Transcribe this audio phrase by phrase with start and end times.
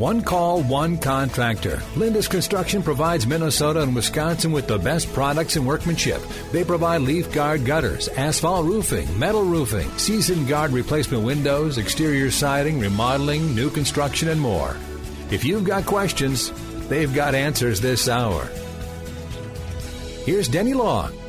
[0.00, 1.82] One call, one contractor.
[1.94, 6.22] Lindus Construction provides Minnesota and Wisconsin with the best products and workmanship.
[6.52, 12.80] They provide leaf guard gutters, asphalt roofing, metal roofing, season guard replacement windows, exterior siding,
[12.80, 14.74] remodeling, new construction, and more.
[15.30, 16.50] If you've got questions,
[16.88, 18.48] they've got answers this hour.
[20.24, 21.19] Here's Denny Long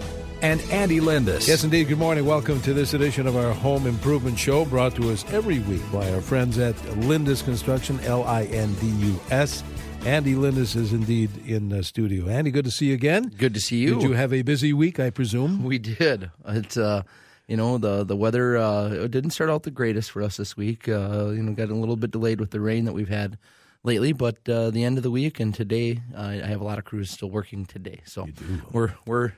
[0.42, 1.48] and Andy Lindus.
[1.48, 1.88] Yes, indeed.
[1.88, 2.26] Good morning.
[2.26, 6.12] Welcome to this edition of our Home Improvement Show, brought to us every week by
[6.12, 9.64] our friends at Lindus Construction, L I N D U S.
[10.06, 12.28] Andy Lindus is indeed in the studio.
[12.28, 13.32] Andy, good to see you again.
[13.38, 13.96] Good to see you.
[13.96, 15.64] Did you have a busy week, I presume?
[15.64, 16.32] We did.
[16.48, 17.04] It's uh,
[17.48, 20.90] you know the the weather uh, didn't start out the greatest for us this week.
[20.90, 23.38] Uh, you know, got a little bit delayed with the rain that we've had
[23.84, 26.80] lately, but uh, the end of the week and today, uh, I have a lot
[26.80, 28.02] of crews still working today.
[28.06, 28.28] So
[28.72, 29.34] we're we're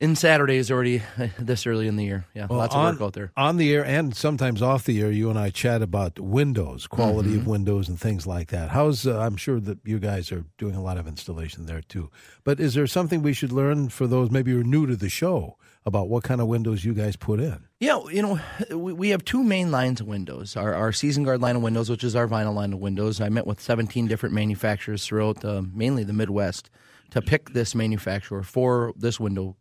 [0.00, 2.24] in Saturdays already uh, this early in the year.
[2.34, 3.32] Yeah, Well, lots on, of work out there.
[3.36, 7.30] On the air and sometimes off the air, you and I chat about windows, quality
[7.30, 7.40] Mm-hmm.
[7.40, 8.70] of windows, and things like that.
[8.70, 12.10] How's uh, I'm sure that you guys are doing a lot of installation there too.
[12.44, 15.08] But is there something we should learn for those maybe who are new to the
[15.08, 17.66] show about what kind of windows you guys put in?
[17.80, 18.38] Yeah, you know,
[18.76, 20.56] we, we have two main lines of windows.
[20.56, 23.20] Our, our Season Guard line of windows, which is our vinyl line of windows.
[23.20, 26.70] I met with 17 different manufacturers throughout uh, mainly the Midwest
[27.10, 29.56] to pick this manufacturer for this window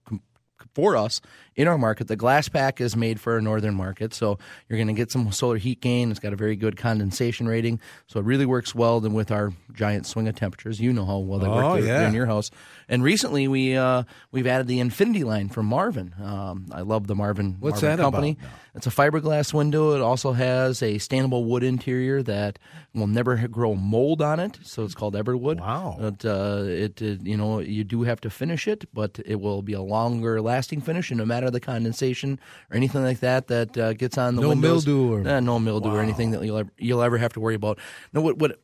[0.74, 1.22] for us
[1.56, 2.08] in our market.
[2.08, 4.38] The glass pack is made for a northern market, so
[4.70, 6.12] you're going to get some solar heat gain.
[6.12, 9.52] It's got a very good condensation rating, so it really works well then with our
[9.74, 10.80] giant swing of temperatures.
[10.80, 12.08] You know how well they Oh, work there- yeah.
[12.08, 12.52] in your house.
[12.90, 16.14] And recently we uh, we've added the Infinity line from Marvin.
[16.24, 17.58] Um, I love the Marvin.
[17.60, 18.38] What's Marvin that about company.
[18.42, 18.48] now?
[18.76, 19.96] It's a fiberglass window.
[19.96, 22.60] It also has a standable wood interior that
[22.94, 25.60] will never grow mold on it, so it's called Everwood.
[25.60, 25.98] Wow.
[26.00, 29.64] It, uh, it, it you know you do have to finish it, but it will
[29.64, 32.40] be a longer lasting finish, and no matter the condensation
[32.72, 35.60] or anything like that that uh, gets on the No windows, mildew or- uh, no
[35.60, 37.78] mildew or anything that you'll ever, you'll ever have to worry about.
[38.14, 38.60] No, what what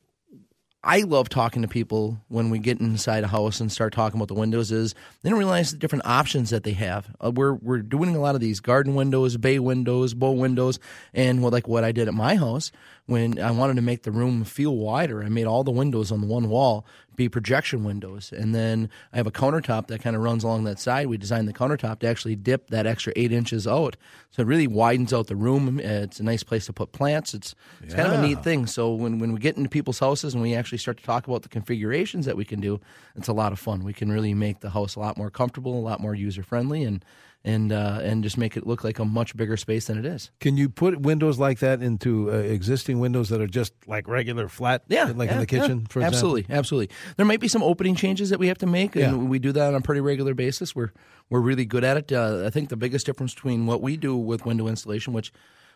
[0.86, 4.28] I love talking to people when we get inside a house and start talking about
[4.28, 7.08] the windows is they don't realize the different options that they have.
[7.24, 10.80] Uh, we're we're doing a lot of these garden windows, bay windows, bow windows,
[11.14, 12.74] and what like what I did at my house
[13.06, 15.24] when I wanted to make the room feel wider.
[15.24, 19.18] I made all the windows on the one wall be projection windows, and then I
[19.18, 21.07] have a countertop that kind of runs along that side.
[21.07, 23.96] We designed the countertop to actually dip that extra eight inches out,
[24.31, 25.79] so it really widens out the room.
[25.79, 27.34] It's a nice place to put plants.
[27.34, 28.66] It's it's kind of a neat thing.
[28.68, 31.44] So when, when we get into people's houses and we actually start to talk about
[31.44, 32.79] the configurations that we can do,
[33.16, 33.84] it's a lot of fun.
[33.84, 36.84] We can really make the house a lot more comfortable, a lot more user friendly,
[36.84, 37.03] and
[37.46, 40.31] and uh, and just make it look like a much bigger space than it is.
[40.40, 44.48] Can you put windows like that into uh, existing windows that are just like regular
[44.48, 45.88] flat, Yeah, like yeah, in the kitchen, yeah.
[45.90, 46.06] for example?
[46.06, 46.96] absolutely, absolutely.
[47.18, 49.16] There might be some opening changes that we have to make, and Yeah.
[49.30, 50.74] we do that on a pretty regular basis.
[50.76, 50.92] We're
[51.30, 52.12] we're really good at it.
[52.12, 55.31] Uh, I think the biggest difference between what we do with window installation, which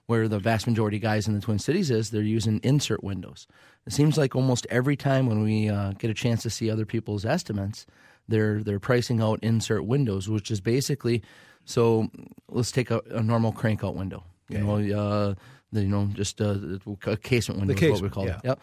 [0.05, 3.45] where the vast majority of guys in the Twin Cities is, they're using insert windows.
[3.85, 6.85] It seems like almost every time when we uh, get a chance to see other
[6.85, 7.85] people's estimates,
[8.25, 11.23] they're they're pricing out insert windows, which is basically
[11.67, 12.09] so.
[12.49, 14.23] Let's take a, a normal crank out window.
[14.47, 15.35] You know, uh,
[15.73, 16.55] the, you know, just uh,
[17.05, 17.73] a casement window.
[17.73, 18.37] is what we call yeah.
[18.37, 18.45] it.
[18.45, 18.59] Yep.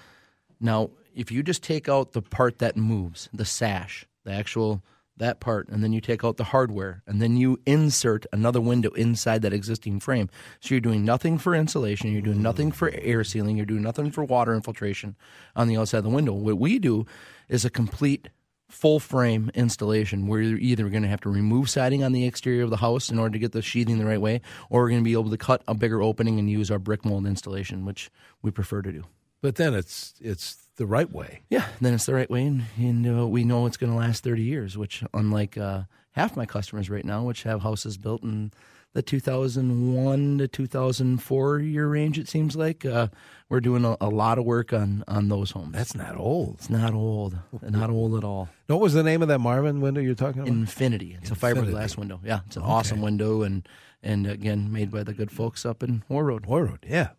[0.58, 4.82] Now, if you just take out the part that moves, the sash, the actual
[5.18, 8.90] that part, and then you take out the hardware, and then you insert another window
[8.92, 10.30] inside that existing frame.
[10.60, 14.10] So you're doing nothing for insulation, you're doing nothing for air sealing, you're doing nothing
[14.12, 15.14] for water infiltration
[15.54, 16.32] on the outside of the window.
[16.32, 17.04] What we do
[17.50, 18.30] is a complete
[18.68, 22.64] full frame installation where you're either going to have to remove siding on the exterior
[22.64, 25.00] of the house in order to get the sheathing the right way, or we're going
[25.00, 28.10] to be able to cut a bigger opening and use our brick mold installation, which
[28.42, 29.04] we prefer to do.
[29.42, 31.42] But then it's it's the right way.
[31.50, 34.24] Yeah, then it's the right way, and, and uh, we know it's going to last
[34.24, 35.82] 30 years, which, unlike uh,
[36.12, 38.52] half my customers right now, which have houses built in
[38.94, 43.08] the 2001 to 2004 year range, it seems like, uh,
[43.48, 45.72] we're doing a, a lot of work on, on those homes.
[45.74, 46.54] That's not old.
[46.54, 48.48] it's not old, not old at all.
[48.66, 50.48] What was the name of that Marvin window you're talking about?
[50.48, 51.16] Infinity.
[51.20, 52.20] It's a fiberglass window.
[52.24, 53.68] Yeah, it's an awesome window, and
[54.02, 56.46] and again, made by the good folks up in Warroad.
[56.46, 57.10] War Road, yeah.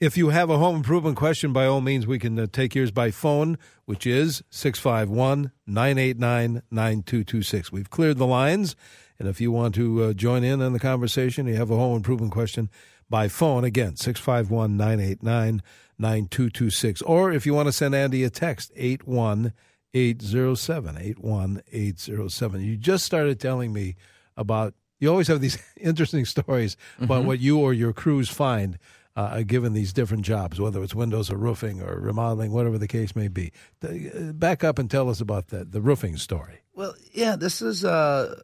[0.00, 2.90] If you have a home improvement question, by all means, we can uh, take yours
[2.90, 7.72] by phone, which is 651 989 9226.
[7.72, 8.76] We've cleared the lines,
[9.18, 11.96] and if you want to uh, join in on the conversation, you have a home
[11.96, 12.68] improvement question
[13.08, 15.62] by phone, again, 651 989
[15.98, 17.02] 9226.
[17.02, 20.98] Or if you want to send Andy a text, 81807.
[20.98, 22.60] 81807.
[22.60, 23.94] You just started telling me
[24.36, 28.80] about, you always have these interesting stories about what you or your crews find
[29.16, 33.14] uh, given these different jobs, whether it's windows or roofing or remodeling, whatever the case
[33.14, 33.52] may be.
[33.82, 36.62] Uh, back up and tell us about that, the roofing story.
[36.74, 38.40] Well, yeah, this is uh,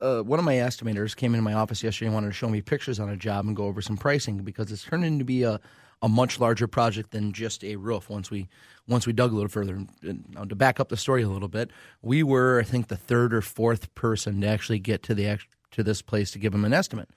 [0.00, 2.60] uh, one of my estimators came into my office yesterday and wanted to show me
[2.60, 5.60] pictures on a job and go over some pricing because it's turned into be a,
[6.02, 8.10] a much larger project than just a roof.
[8.10, 8.48] Once we
[8.86, 11.70] once we dug a little further, and to back up the story a little bit,
[12.02, 15.38] we were I think the third or fourth person to actually get to the
[15.70, 17.08] to this place to give them an estimate.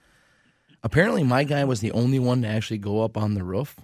[0.84, 3.76] Apparently, my guy was the only one to actually go up on the roof.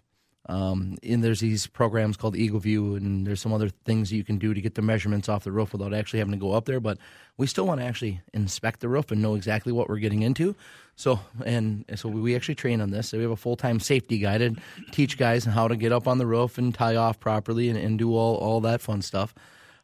[0.49, 4.37] Um, and there's these programs called Eagle View, and there's some other things you can
[4.37, 6.81] do to get the measurements off the roof without actually having to go up there.
[6.81, 6.97] But
[7.37, 10.55] we still want to actually inspect the roof and know exactly what we're getting into.
[10.95, 13.09] So, and so we actually train on this.
[13.09, 14.55] So we have a full time safety guy to
[14.91, 17.97] teach guys how to get up on the roof and tie off properly and, and
[17.97, 19.33] do all, all that fun stuff.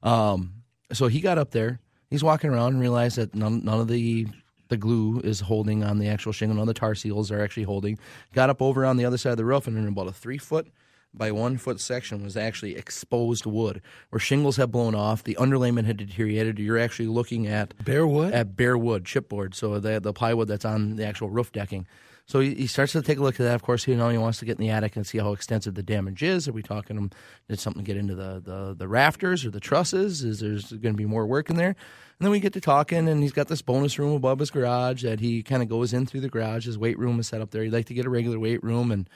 [0.04, 0.54] Um,
[0.92, 1.80] so he got up there.
[2.10, 4.28] He's walking around and realized that none, none of the
[4.70, 6.60] the glue is holding on the actual shingle.
[6.60, 8.00] Of the tar seals are actually holding.
[8.34, 10.38] Got up over on the other side of the roof, and in about a three
[10.38, 10.68] foot
[11.14, 15.86] by one foot section was actually exposed wood, where shingles had blown off, the underlayment
[15.86, 16.60] had deteriorated.
[16.60, 20.66] You're actually looking at bare wood, at bare wood chipboard, so the the plywood that's
[20.66, 21.88] on the actual roof decking.
[22.30, 23.56] So he, he, starts to take a look at that.
[23.56, 25.74] Of course, you know he wants to get in the attic and see how extensive
[25.74, 26.48] the damage is.
[26.48, 26.96] Are we talking?
[26.96, 27.10] Um,
[27.48, 30.24] did something get into the, the, the rafters or the trusses?
[30.24, 31.70] Is there going to be more work in there?
[31.70, 31.76] And
[32.20, 35.20] then we get to talking, and he's got this bonus room above his garage that
[35.20, 36.68] he kind of goes in through the garage.
[36.68, 37.64] His weight room is set up there.
[37.64, 39.10] He'd like to get a regular weight room, and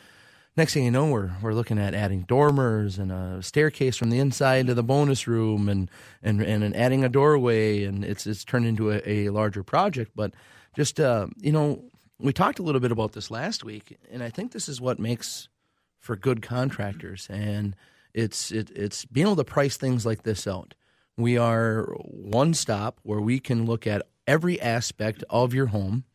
[0.58, 4.18] next thing you know, we're we're looking at adding dormers and a staircase from the
[4.18, 5.92] inside to the bonus room, and
[6.24, 10.14] and and, adding a doorway, and it's it's turned into a, a larger project.
[10.16, 10.34] But
[10.76, 11.84] just uh, you know
[12.20, 15.00] we talked a little bit about this last week, and I think this is what
[15.00, 15.50] makes
[16.00, 17.76] for good contractors, and
[18.14, 20.76] it's it, it's being able to price things like this out.
[21.18, 26.06] We are one stop where we can look at every aspect of your home,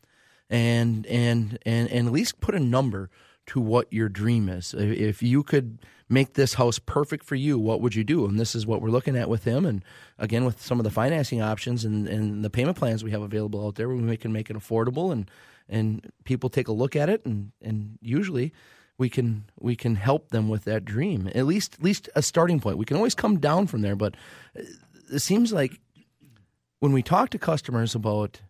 [0.51, 3.11] and and and and at least put a number
[3.47, 4.75] to what your dream is.
[4.75, 8.25] If you could make this house perfect for you, what would you do?
[8.25, 9.67] And this is what we're looking at with him.
[9.67, 9.85] And
[10.19, 13.67] again, with some of the financing options and, and the payment plans we have available
[13.67, 15.31] out there, we can make it affordable and
[15.69, 18.53] and people take a look at it and and usually
[18.97, 22.61] we can we can help them with that dream at least at least a starting
[22.61, 24.15] point we can always come down from there but
[25.13, 25.81] it seems like
[26.81, 28.41] when we talk to customers about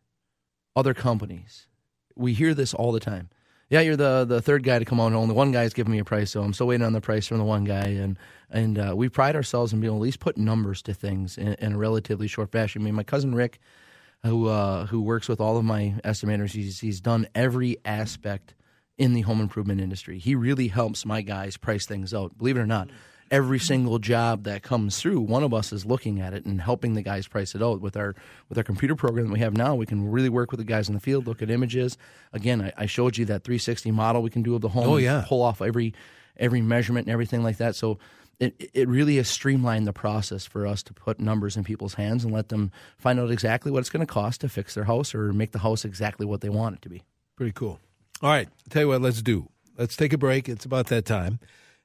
[0.77, 1.67] other companies
[2.15, 3.29] we hear this all the time
[3.71, 6.05] yeah you're the the third guy to come on only one guy's giving me a
[6.05, 8.19] price so i'm still waiting on the price from the one guy and
[8.51, 11.37] and uh, we pride ourselves in being able to at least put numbers to things
[11.37, 13.59] in, in a relatively short fashion i mean my cousin rick
[14.25, 16.51] who uh, who works with all of my estimators.
[16.51, 18.55] He's he's done every aspect
[18.97, 20.19] in the home improvement industry.
[20.19, 22.37] He really helps my guys price things out.
[22.37, 22.91] Believe it or not,
[23.31, 26.95] every single job that comes through, one of us is looking at it and helping
[26.95, 28.15] the guys price it out with our
[28.49, 29.75] with our computer program that we have now.
[29.75, 31.97] We can really work with the guys in the field, look at images.
[32.33, 34.89] Again, I, I showed you that 360 model we can do of the home.
[34.89, 35.95] Oh yeah, pull off every
[36.37, 37.75] every measurement and everything like that.
[37.75, 37.99] So
[38.39, 42.25] it, it really has streamlined the process for us to put numbers in people's hands
[42.25, 45.15] and let them find out exactly what it's going to cost to fix their house
[45.15, 47.03] or make the house exactly what they want it to be.
[47.37, 47.81] Pretty cool.
[48.23, 49.49] All right, tell you what, let's do.
[49.77, 50.49] Let's take a break.
[50.49, 51.39] It's about that time.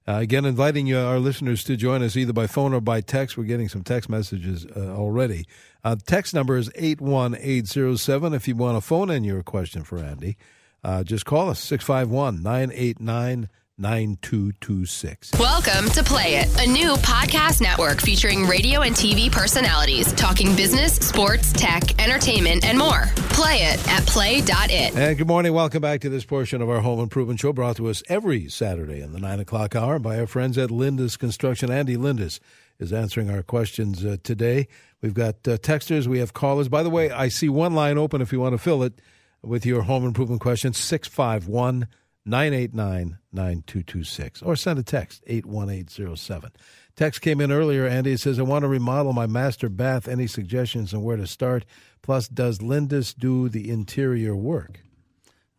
[0.05, 3.37] Uh, again, inviting you, our listeners to join us either by phone or by text.
[3.37, 5.45] We're getting some text messages uh, already.
[5.83, 10.35] Uh, text number is 81807 if you want to phone in your question for Andy.
[10.83, 15.31] Uh, just call us 651 989 9226.
[15.39, 20.95] Welcome to Play It, a new podcast network featuring radio and TV personalities talking business,
[20.95, 23.05] sports, tech, entertainment, and more.
[23.31, 24.95] Play it at play.it.
[24.95, 25.53] And good morning.
[25.53, 29.01] Welcome back to this portion of our home improvement show brought to us every Saturday
[29.01, 31.71] in the 9 o'clock hour by our friends at Lindus Construction.
[31.71, 32.39] Andy Lindus
[32.77, 34.67] is answering our questions uh, today.
[35.01, 36.69] We've got uh, texters, we have callers.
[36.69, 39.01] By the way, I see one line open if you want to fill it
[39.41, 41.87] with your home improvement question 651-
[42.25, 46.51] 989 9226 or send a text 81807.
[46.95, 48.13] Text came in earlier, Andy.
[48.13, 50.07] It says, I want to remodel my master bath.
[50.07, 51.65] Any suggestions on where to start?
[52.01, 54.79] Plus, does Lindus do the interior work?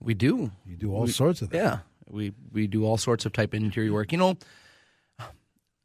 [0.00, 0.52] We do.
[0.64, 1.56] You do all we, sorts of that.
[1.56, 1.78] Yeah.
[2.08, 4.12] We, we do all sorts of type of interior work.
[4.12, 4.38] You know,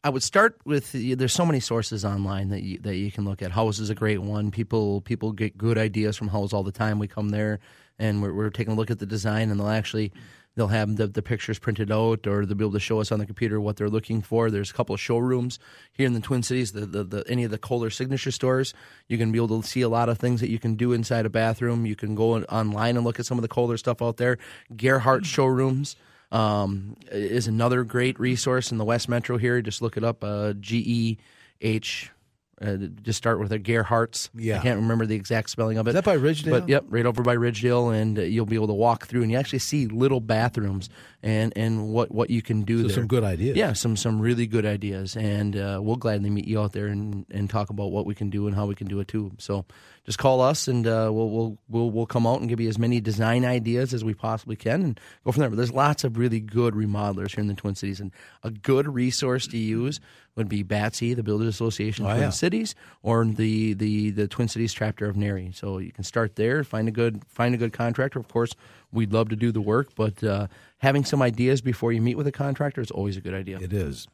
[0.03, 3.41] I would start with there's so many sources online that you, that you can look
[3.41, 3.51] at.
[3.51, 4.51] Houzz is a great one.
[4.51, 6.99] People people get good ideas from Houzz all the time.
[6.99, 7.59] We come there
[7.97, 10.13] and we're, we're taking a look at the design, and they'll actually
[10.59, 13.19] They'll have the, the pictures printed out, or they'll be able to show us on
[13.19, 14.51] the computer what they're looking for.
[14.51, 15.57] There's a couple of showrooms
[15.93, 16.73] here in the Twin Cities.
[16.73, 18.73] The, the, the any of the Kohler signature stores,
[19.07, 21.25] you can be able to see a lot of things that you can do inside
[21.25, 21.85] a bathroom.
[21.85, 24.37] You can go online and look at some of the Kohler stuff out there.
[24.75, 25.95] Gerhard's showrooms
[26.29, 29.61] um, is another great resource in the West Metro here.
[29.61, 30.25] Just look it up.
[30.25, 31.17] Uh, G E
[31.61, 32.11] H
[32.61, 34.29] Uh, just start with a Gerhard's.
[34.35, 34.59] Yeah.
[34.59, 35.91] I can't remember the exact spelling of it.
[35.91, 36.49] Is that by Ridgedale?
[36.49, 39.31] But yep, right over by Ridgedale, and uh, you'll be able to walk through, and
[39.31, 40.89] you actually see little bathrooms
[41.21, 42.95] and and what what you can do So there.
[42.95, 43.57] some good ideas.
[43.57, 47.25] Yeah, some some really good ideas, and uh, we'll gladly meet you out there and,
[47.31, 49.31] and talk about what we can do and how we can do it too.
[49.37, 49.65] So
[50.05, 52.79] just call us, and uh, we'll we'll we'll we'll come out and give you as
[52.79, 55.49] many design ideas as we possibly can, and go from there.
[55.49, 58.11] But there's lots of really good remodelers here in the Twin Cities, and
[58.43, 59.99] a good resource to use
[60.35, 62.29] would be Batsy, the Builders Association of Oh, Twin yeah.
[62.29, 65.51] Cities, or the, the the Twin Cities chapter of NARI.
[65.53, 68.19] So you can start there, find a good find a good contractor.
[68.19, 68.53] Of course,
[68.91, 70.47] we'd love to do the work, but uh,
[70.79, 73.57] having some ideas before you meet with a contractor is always a good idea.
[73.59, 74.07] It is.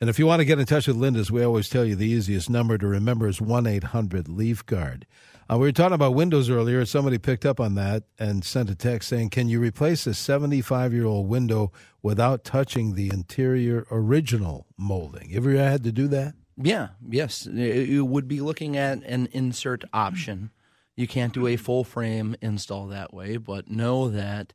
[0.00, 2.06] And if you want to get in touch with Lindus, we always tell you the
[2.06, 5.06] easiest number to remember is 1 800 Leaf Guard.
[5.50, 6.84] Uh, we were talking about windows earlier.
[6.84, 10.92] Somebody picked up on that and sent a text saying, Can you replace a 75
[10.92, 15.30] year old window without touching the interior original molding?
[15.30, 16.34] You ever had to do that?
[16.56, 17.46] Yeah, yes.
[17.46, 20.50] You would be looking at an insert option.
[20.98, 21.64] You can't do a mm-hmm.
[21.64, 24.52] full frame install that way, but know that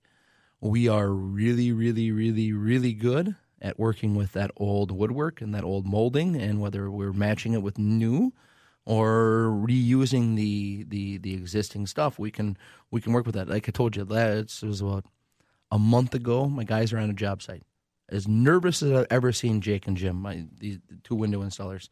[0.59, 5.63] we are really, really, really, really good at working with that old woodwork and that
[5.63, 8.33] old molding, and whether we're matching it with new
[8.85, 12.57] or reusing the the, the existing stuff, we can
[12.91, 13.47] we can work with that.
[13.47, 15.05] Like I told you, that it was about
[15.71, 16.49] a month ago.
[16.49, 17.63] My guys are on a job site
[18.09, 21.87] as nervous as I've ever seen Jake and Jim, my these two window installers,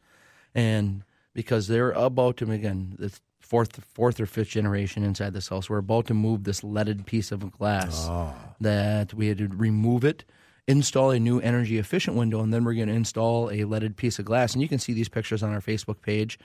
[0.54, 3.18] and because they're about to again the
[3.52, 7.30] fourth fourth or fifth generation inside this house, we're about to move this leaded piece
[7.30, 8.06] of glass
[8.62, 10.24] that we had to remove it.
[10.66, 14.18] Install a new energy efficient window, and then we're going to install a leaded piece
[14.18, 14.54] of glass.
[14.54, 16.38] And you can see these pictures on our Facebook page,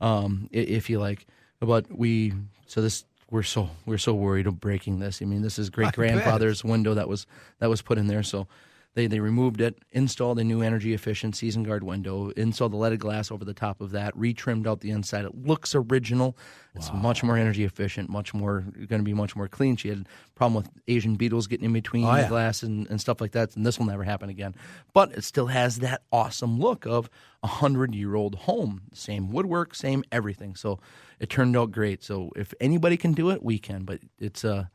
[0.00, 1.26] um, if you like.
[1.60, 2.32] But we
[2.66, 5.20] so this we're so we're so worried of breaking this.
[5.20, 7.26] I mean, this is great grandfather's window that was
[7.58, 8.22] that was put in there.
[8.22, 8.46] So
[8.94, 13.00] they they removed it, installed a new energy efficient season guard window, installed the leaded
[13.00, 15.24] glass over the top of that, retrimmed out the inside.
[15.24, 16.36] It looks original.
[16.76, 19.76] It's much more energy efficient, much more going to be much more clean.
[19.76, 22.22] She had a problem with Asian beetles getting in between Oh, yeah.
[22.22, 24.54] the glass and, and stuff like that, and this will never happen again.
[24.92, 27.08] But it still has that awesome look of
[27.44, 28.82] a hundred year old home.
[28.92, 30.56] Same woodwork, same everything.
[30.56, 30.80] So
[31.20, 32.02] it turned out great.
[32.02, 33.84] So if anybody can do it, we can.
[33.84, 34.66] But it's uh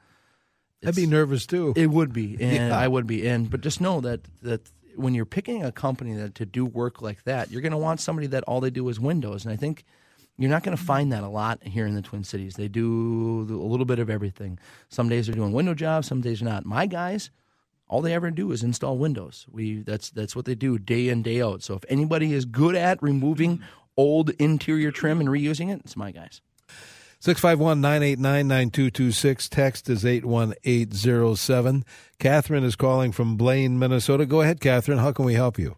[0.85, 1.73] I'd be nervous too.
[1.75, 2.77] it would be, and Yeah.
[2.77, 6.35] I would be, and but just know that that when you're picking a company that
[6.35, 8.99] to do work like that, you're going to want somebody that all they do is
[8.99, 9.85] windows, and I think
[10.37, 10.87] you're not going to mm-hmm.
[10.87, 12.55] find that a lot here in the Twin Cities.
[12.55, 14.57] They do a little bit of everything.
[14.87, 16.65] Some days they're doing window jobs, some days they're not.
[16.65, 17.29] My guys,
[17.89, 19.45] all they ever do is install windows.
[19.51, 21.63] We that's that's what they do day in day out.
[21.63, 23.65] So if anybody is good at removing mm-hmm.
[23.97, 26.41] old interior trim and reusing it, it's my guys.
[27.21, 29.49] 651 989 9226.
[29.49, 31.83] Text is 81807.
[32.17, 34.25] Catherine is calling from Blaine, Minnesota.
[34.25, 34.99] Go ahead, Catherine.
[34.99, 35.75] How can we help you?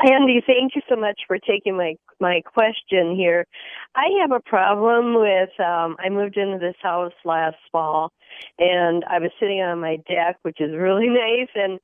[0.00, 3.46] Andy, thank you so much for taking my my question here.
[3.94, 8.10] I have a problem with um I moved into this house last fall
[8.58, 11.78] and I was sitting on my deck which is really nice and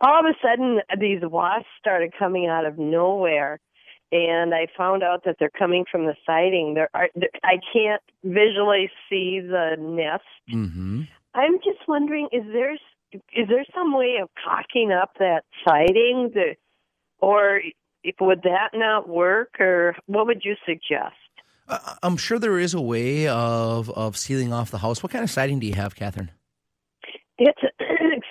[0.00, 3.58] all of a sudden these wasps started coming out of nowhere
[4.12, 6.74] and I found out that they're coming from the siding.
[6.74, 7.08] There are
[7.44, 10.24] I can't visually see the nest.
[10.52, 11.02] Mm-hmm.
[11.34, 12.74] I'm just wondering, is there
[13.12, 16.56] is there some way of caulking up that siding, that,
[17.18, 17.60] or
[18.02, 21.16] if, would that not work, or what would you suggest?
[21.68, 25.02] Uh, I'm sure there is a way of of sealing off the house.
[25.02, 26.30] What kind of siding do you have, Catherine?
[27.38, 27.60] It's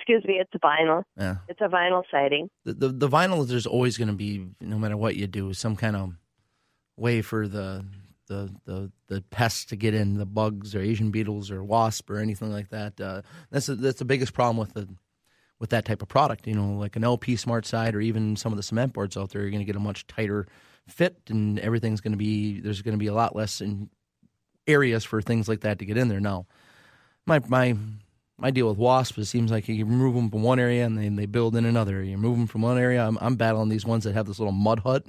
[0.00, 1.02] excuse me, it's a vinyl.
[1.16, 2.48] Yeah, It's a vinyl siding.
[2.64, 3.46] the the, the vinyl.
[3.46, 6.12] There's always going to be, no matter what you do, some kind of
[6.96, 7.84] way for the
[8.28, 12.18] the the the pests to get in, the bugs or Asian beetles or wasp or
[12.18, 13.00] anything like that.
[13.00, 14.88] Uh, that's a, that's the biggest problem with the
[15.58, 16.46] with that type of product.
[16.46, 19.30] You know, like an LP Smart Side or even some of the cement boards out
[19.30, 20.46] there, you're going to get a much tighter
[20.88, 23.90] fit, and everything's going to be there's going to be a lot less in
[24.66, 26.20] areas for things like that to get in there.
[26.20, 26.46] Now,
[27.26, 27.76] my my
[28.40, 31.16] my deal with wasps it seems like you remove them from one area and then
[31.16, 32.10] they build in another area.
[32.10, 33.06] You remove them from one area.
[33.06, 35.04] I'm, I'm battling these ones that have this little mud hut.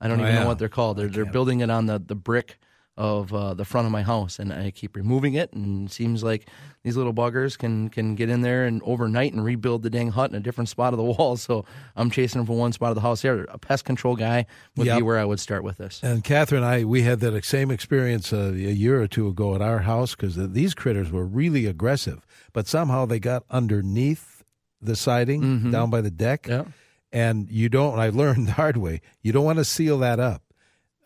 [0.00, 0.40] I don't Oh, even yeah.
[0.42, 0.96] know what they're called.
[0.96, 2.58] They're they're building it on the, the brick
[2.96, 5.52] of uh, the front of my house, and I keep removing it.
[5.54, 6.46] And it seems like
[6.82, 10.30] these little buggers can can get in there and overnight and rebuild the dang hut
[10.30, 11.36] in a different spot of the wall.
[11.38, 11.64] So
[11.96, 13.22] I'm chasing them from one spot of the house.
[13.22, 14.44] There, a pest control guy
[14.76, 14.98] would Yep.
[14.98, 16.00] be where I would start with this.
[16.02, 19.62] And Catherine, I we had that same experience uh, a year or two ago at
[19.62, 24.42] our house because these critters were really aggressive, but somehow they got underneath
[24.82, 26.46] the siding down by the deck.
[26.48, 26.64] Yeah.
[27.12, 27.98] And you don't.
[27.98, 29.00] I learned the hard way.
[29.22, 30.42] You don't want to seal that up.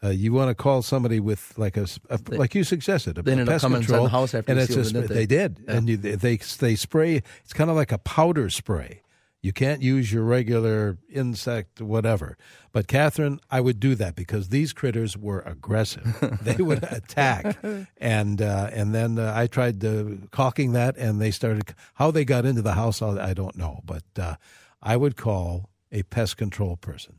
[0.04, 3.16] Uh, you want to call somebody with like a, a- like you suggested.
[3.16, 4.88] A, They ended a up pest control, the house after and you it's sealed a
[4.88, 5.26] it, didn't they they?
[5.26, 7.23] did, and you, they they spray.
[7.42, 9.00] It's kind of like a powder spray.
[9.40, 12.38] You can't use your regular insect, whatever.
[12.73, 16.16] But Catherine, I would do that because these critters were aggressive.
[16.42, 17.58] they would attack,
[17.99, 21.75] and uh, and then uh, I tried uh, caulking that, and they started.
[21.94, 24.37] How they got into the house, I I don't know, but uh,
[24.82, 27.16] I would call a pest control person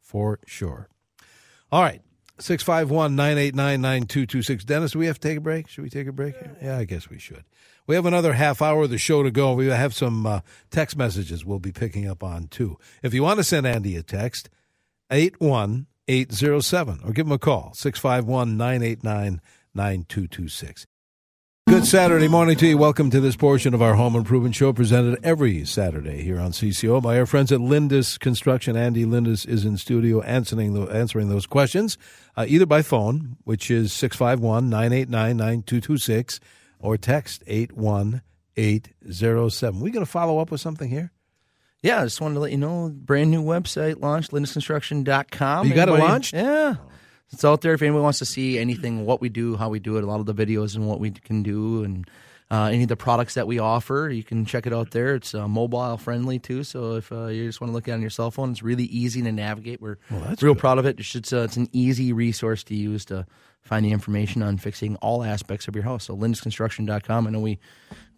[0.00, 0.88] for sure.
[1.70, 2.02] All right.
[2.38, 4.64] 651 989 9226.
[4.64, 5.68] Dennis, do we have to take a break?
[5.68, 6.34] Should we take a break?
[6.36, 6.56] here?
[6.62, 7.44] Yeah, I guess we should.
[7.86, 9.54] We have another half hour of the show to go.
[9.54, 12.78] We have some uh, text messages we'll be picking up on too.
[13.02, 14.48] If you want to send Andy a text,
[15.10, 19.40] 81807 or give him a call, 651 989
[19.74, 20.86] 9226.
[21.72, 22.76] Good Saturday morning to you.
[22.76, 27.00] Welcome to this portion of our home improvement show presented every Saturday here on CCO
[27.00, 28.76] by our friends at Lindus Construction.
[28.76, 31.96] Andy Lindus is in studio answering, the, answering those questions,
[32.36, 36.40] uh, either by phone, which is 651 989 9226,
[36.78, 39.80] or text 81807.
[39.80, 41.10] We going to follow up with something here?
[41.80, 45.68] Yeah, I just wanted to let you know, brand new website launched, lindusconstruction.com.
[45.68, 46.34] You got it Anybody- launched?
[46.34, 46.74] Yeah.
[47.30, 49.96] It's out there if anyone wants to see anything, what we do, how we do
[49.96, 52.06] it, a lot of the videos and what we can do, and
[52.50, 54.10] uh, any of the products that we offer.
[54.10, 55.14] You can check it out there.
[55.14, 57.94] It's uh, mobile friendly too, so if uh, you just want to look at it
[57.94, 59.80] on your cell phone, it's really easy to navigate.
[59.80, 60.60] We're that's real good.
[60.60, 61.00] proud of it.
[61.00, 63.26] It's, just, uh, it's an easy resource to use to
[63.62, 66.04] find the information on fixing all aspects of your house.
[66.04, 67.26] So lindusconstruction.com.
[67.26, 67.58] I know we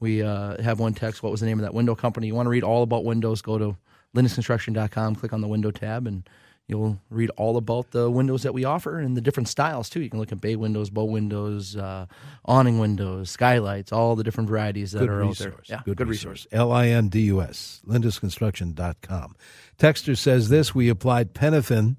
[0.00, 1.22] we uh, have one text.
[1.22, 2.26] What was the name of that window company?
[2.26, 3.40] You want to read all about windows?
[3.40, 3.76] Go to
[4.16, 5.14] lindusconstruction.com.
[5.16, 6.28] Click on the window tab, and
[6.68, 10.00] you'll read all about the windows that we offer and the different styles too.
[10.00, 12.06] You can look at bay windows, bow windows, uh,
[12.44, 15.40] awning windows, skylights, all the different varieties that good are resource.
[15.40, 15.76] out there.
[15.76, 16.46] Yeah, good, good resource.
[16.52, 19.36] L I N D U S, lindusconstruction.com.
[19.78, 21.98] Texter says this We applied Penofin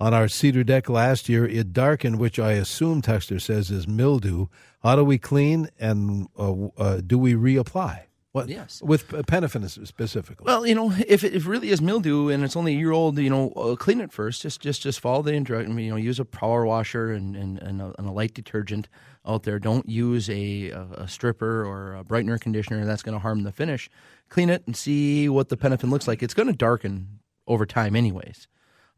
[0.00, 1.46] on our cedar deck last year.
[1.46, 4.46] It darkened, which I assume Texter says is mildew.
[4.82, 8.04] How do we clean and uh, uh, do we reapply?
[8.32, 8.48] What?
[8.48, 8.80] Yes.
[8.80, 10.44] With Penofin specifically.
[10.46, 13.18] Well, you know, if it, if really is mildew and it's only a year old,
[13.18, 14.42] you know, uh, clean it first.
[14.42, 15.76] Just just just follow the instructions.
[15.80, 18.88] You know, use a power washer and and, and, a, and a light detergent
[19.26, 19.58] out there.
[19.58, 22.84] Don't use a, a, a stripper or a brightener conditioner.
[22.84, 23.90] That's going to harm the finish.
[24.28, 26.22] Clean it and see what the Penafin looks like.
[26.22, 27.18] It's going to darken
[27.48, 28.46] over time, anyways.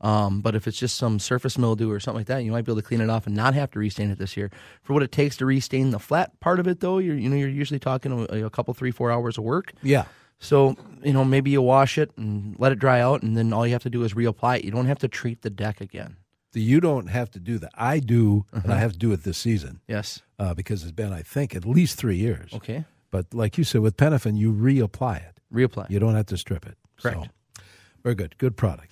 [0.02, 2.72] Um, but if it's just some surface mildew or something like that, you might be
[2.72, 4.50] able to clean it off and not have to restain it this year.
[4.82, 7.36] For what it takes to restain the flat part of it, though, you're you know
[7.36, 9.72] you're usually talking a, a couple, three, four hours of work.
[9.82, 10.04] yeah.
[10.40, 10.74] So,
[11.04, 13.72] you know, maybe you wash it and let it dry out, and then all you
[13.74, 14.64] have to do is reapply it.
[14.64, 16.16] You don't have to treat the deck again.
[16.52, 17.70] You don't have to do that.
[17.76, 18.74] I do, and Uh-huh.
[18.74, 20.20] I have to do it this season Yes.
[20.40, 22.52] uh, because it's been, I think, at least three years.
[22.54, 22.84] Okay.
[23.12, 25.38] But like you said, with Penofin, you reapply it.
[25.54, 25.88] Reapply.
[25.88, 26.76] You don't have to strip it.
[27.00, 27.22] Correct.
[27.22, 27.62] So,
[28.02, 28.36] very good.
[28.38, 28.91] Good product.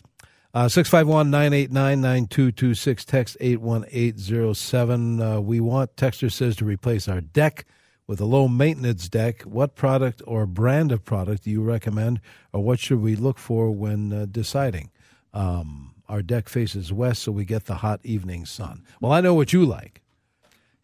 [0.52, 5.20] Uh, 651 989 9226, text 81807.
[5.20, 7.64] Uh, we want, Texter says, to replace our deck
[8.08, 9.42] with a low maintenance deck.
[9.42, 12.20] What product or brand of product do you recommend,
[12.52, 14.90] or what should we look for when uh, deciding?
[15.32, 18.82] Um, our deck faces west, so we get the hot evening sun.
[19.00, 20.02] Well, I know what you like.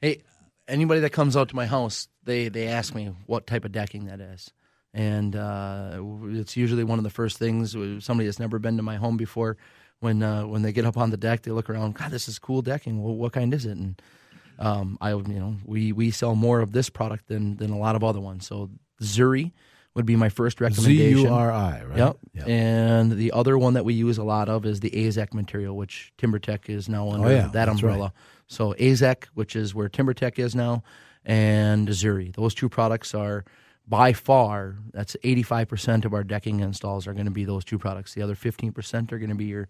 [0.00, 0.22] Hey,
[0.68, 4.04] anybody that comes out to my house, they they ask me what type of decking
[4.06, 4.52] that is,
[4.94, 7.72] and uh, it's usually one of the first things.
[8.04, 9.56] Somebody that's never been to my home before,
[10.00, 11.94] when uh, when they get up on the deck, they look around.
[11.94, 13.02] God, this is cool decking.
[13.02, 13.76] Well, what kind is it?
[13.76, 14.00] And
[14.58, 17.96] um, I, you know, we we sell more of this product than than a lot
[17.96, 18.46] of other ones.
[18.46, 18.70] So
[19.02, 19.52] Zuri
[19.94, 21.20] would be my first recommendation.
[21.20, 21.96] Z-U-R-I right?
[22.34, 22.46] Yep.
[22.46, 26.12] And the other one that we use a lot of is the AZEK material, which
[26.18, 27.98] TimberTech is now under Oh, yeah, that umbrella.
[28.02, 28.12] right.
[28.46, 30.82] So AZEK, which is where TimberTech is now,
[31.24, 32.34] and Zuri.
[32.34, 33.44] Those two products are
[33.88, 38.14] by far, that's 85% of our decking installs are going to be those two products.
[38.14, 39.68] The other 15% are going to be your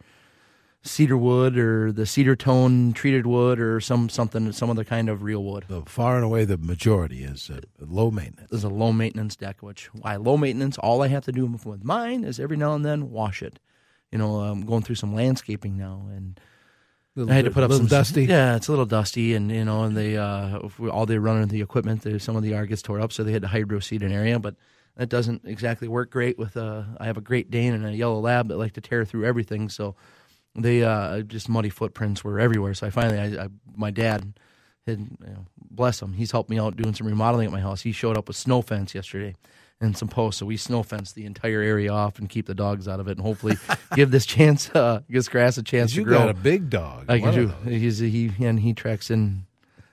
[0.82, 5.22] cedar wood or the cedar tone treated wood or some something some other kind of
[5.22, 5.64] real wood.
[5.68, 8.50] The far and away the majority is uh, low maintenance.
[8.50, 10.78] This is a low maintenance deck, which why low maintenance?
[10.78, 13.58] All I have to do with mine is every now and then wash it.
[14.12, 16.38] You know, I'm going through some landscaping now, and
[17.16, 18.26] Little, I had to put up some dusty.
[18.26, 20.58] Yeah, it's a little dusty, and you know, and they uh,
[20.90, 22.02] all they run into the equipment.
[22.02, 24.12] They, some of the yard gets tore up, so they had to hydro seed an
[24.12, 24.54] area, but
[24.96, 26.58] that doesn't exactly work great with.
[26.58, 29.24] Uh, I have a Great Dane and a yellow lab that like to tear through
[29.24, 29.96] everything, so
[30.54, 32.74] they uh, just muddy footprints were everywhere.
[32.74, 34.34] So I finally, I, I my dad.
[34.86, 36.12] Had, you know, bless him.
[36.12, 37.82] He's helped me out doing some remodeling at my house.
[37.82, 39.34] He showed up with snow fence yesterday
[39.80, 40.40] and some posts.
[40.40, 43.12] So we snow fence the entire area off and keep the dogs out of it,
[43.18, 43.56] and hopefully
[43.94, 46.18] give this chance, uh, this grass a chance to You grow.
[46.18, 47.06] You got a big dog.
[47.08, 47.48] I do.
[47.64, 49.46] He's he and he tracks in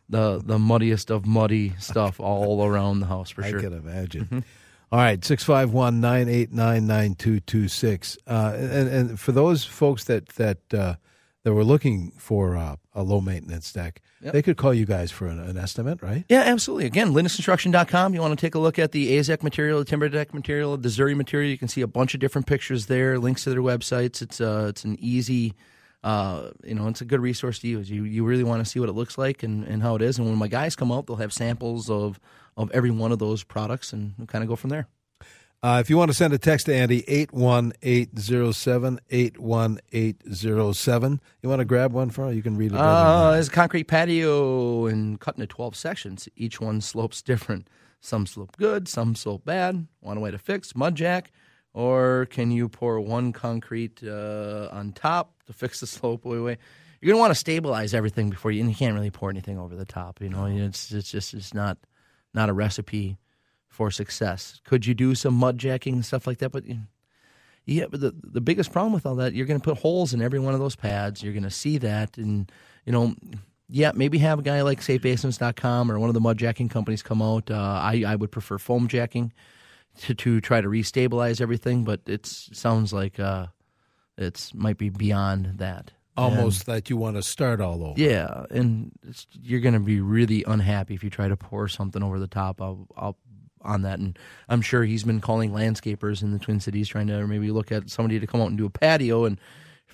[0.10, 3.60] the the muddiest of muddy stuff all around the house for sure.
[3.60, 4.44] I can imagine.
[4.92, 8.18] All right, 651 989 9226.
[8.28, 10.96] Uh, And and for those folks that, that uh,
[11.44, 14.34] that were looking for uh, a low maintenance deck, Yep.
[14.34, 16.24] they could call you guys for an, an estimate, right?
[16.30, 16.86] Yeah, absolutely.
[16.86, 18.14] Again, lindusconstruction.com.
[18.14, 21.16] You want to take a look at the AZEK material, the TimberTech material, the Zuri
[21.16, 21.50] material.
[21.52, 24.22] You can see a bunch of different pictures there, links to their websites.
[24.22, 25.54] It's uh, it's an easy,
[26.04, 27.90] uh, you know, it's a good resource to use.
[27.92, 30.18] You you really want to see what it looks like and, and how it is.
[30.18, 32.18] And when my guys come out, they'll have samples of
[32.56, 34.88] of every one of those products, and we'll kind of go from there.
[35.64, 41.22] Uh, if you want to send a text to Andy, 81807, 81807.
[41.42, 42.78] You want to grab one for You can read it.
[42.78, 46.28] Uh, there's a concrete patio and cut into 12 sections.
[46.36, 47.70] Each one slopes different.
[48.02, 49.88] Some slope good, some slope bad.
[50.02, 50.76] Want a way to fix?
[50.76, 51.32] Mud jack.
[51.74, 56.58] Or can you pour one concrete uh, on top to fix the slope way, way?
[57.00, 59.58] You're going to want to stabilize everything before you, and you can't really pour anything
[59.58, 60.20] over the top.
[60.22, 61.78] You know, it's, it's just, it's not,
[62.34, 63.16] not a recipe
[63.74, 64.62] for success.
[64.64, 66.52] Could you do some mud jacking and stuff like that?
[66.52, 66.64] But
[67.66, 70.22] yeah, but the the biggest problem with all that, you're going to put holes in
[70.22, 71.24] every one of those pads.
[71.24, 72.52] You're going to see that, and
[72.86, 73.16] you know,
[73.68, 77.22] yeah, maybe have a guy like SafeBasements.com or one of the mud jacking companies come
[77.22, 77.50] out.
[77.50, 79.34] Uh, I I would prefer foam jacking
[80.02, 83.48] to to try to restabilize everything, but it sounds like uh,
[84.18, 85.92] it's might be beyond that.
[86.16, 88.00] Almost that you want to start all over.
[88.00, 92.04] Yeah, and it's, you're going to be really unhappy if you try to pour something
[92.04, 92.62] over the top.
[92.62, 93.18] I'll, I'll
[93.64, 94.18] on that, and
[94.50, 97.90] I'm sure he's been calling landscapers in the Twin Cities trying to maybe look at
[97.90, 99.40] somebody to come out and do a patio, and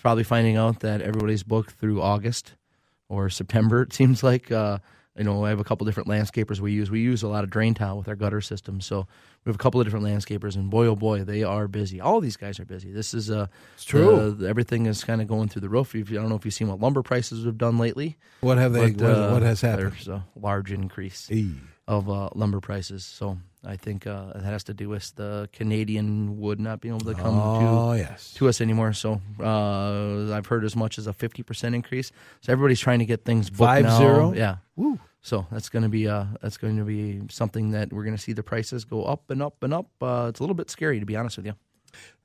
[0.02, 2.54] probably finding out that everybody's booked through August
[3.10, 3.82] or September.
[3.84, 4.52] It seems like.
[4.52, 4.80] Uh,
[5.18, 6.90] you know, I have a couple different landscapers we use.
[6.90, 9.00] We use a lot of drain tile with our gutter system, so
[9.44, 12.00] we have a couple of different landscapers, and boy, oh boy, they are busy.
[12.00, 12.94] All these guys are busy.
[12.94, 14.32] This is uh, It's true.
[14.32, 15.94] the- everything is kind of going through the roof.
[15.94, 18.16] If you, I don't know if you've seen what lumber prices have done lately.
[18.40, 18.92] What have they?
[18.92, 19.92] But, what, uh, what has happened?
[19.92, 21.56] There's a large increase Eee.
[21.86, 23.04] of uh, lumber prices.
[23.04, 27.06] So I think uh, it has to do with the Canadian wood not being able
[27.06, 28.34] to come Oh to yes.
[28.36, 28.93] to us anymore.
[28.93, 32.12] So uh, I've heard as much as a fifty percent increase.
[32.41, 33.98] So everybody's trying to get things booked Five now.
[33.98, 34.34] zero?
[34.34, 34.58] Yeah.
[34.76, 35.00] Woo.
[35.22, 38.22] So that's going to be uh, that's going to be something that we're going to
[38.22, 39.88] see the prices go up and up and up.
[40.02, 41.56] Uh, it's a little bit scary to be honest with you.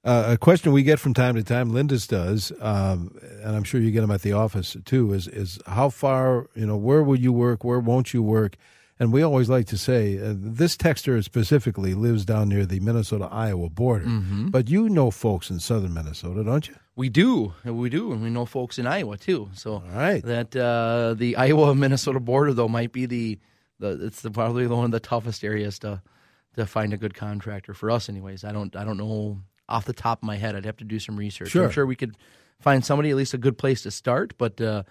[0.05, 3.81] Uh, a question we get from time to time, Lindus does, um, and I'm sure
[3.81, 5.14] you get them at the office too.
[5.14, 7.64] Is is how far you know where will you work?
[7.64, 8.57] Where won't you work?
[9.01, 13.29] And we always like to say uh, this texter specifically lives down near the Minnesota
[13.31, 14.49] Iowa border, Mm-hmm.
[14.51, 16.77] but you know folks in southern Minnesota, don't you?
[16.95, 19.51] We do, we do, and we know folks in Iowa too.
[19.55, 20.23] So All right.
[20.25, 23.41] that uh, the Iowa Minnesota border though might be the,
[23.81, 26.01] the it's the, probably one of the toughest areas to
[26.55, 28.09] to find a good contractor for us.
[28.09, 30.55] Anyways, I don't I don't know off the top of my head.
[30.55, 31.49] I'd have to do some research.
[31.49, 31.65] Sure.
[31.65, 32.15] I'm sure we could
[32.61, 34.61] find somebody at least a good place to start, but.
[34.61, 34.85] Uh,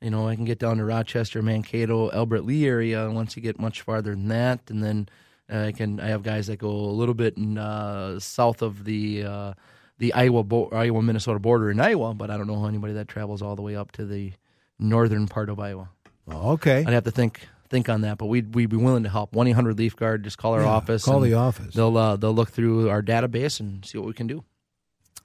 [0.00, 3.10] you know, I can get down to Rochester, Mankato, Albert Lea area.
[3.10, 5.08] Once you get much farther than that, and then
[5.52, 5.98] uh, I can.
[6.00, 9.52] I have guys that go a little bit in, uh, south of the uh,
[9.98, 13.42] the Iowa bo- Iowa Minnesota border in Iowa, but I don't know anybody that travels
[13.42, 14.32] all the way up to the
[14.78, 15.88] northern part of Iowa.
[16.30, 16.84] Okay.
[16.86, 19.32] I'd have to think think on that, but we'd we'd be willing to help.
[19.32, 20.22] One eight hundred Leaf Guard.
[20.22, 21.04] Just call our Yeah, office.
[21.04, 21.74] Call the office.
[21.74, 24.44] They'll uh, they'll look through our database and see what we can do.